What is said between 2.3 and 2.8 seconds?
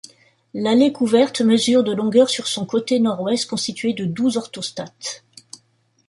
son